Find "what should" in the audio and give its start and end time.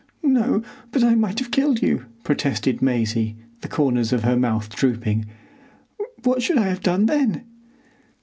6.23-6.57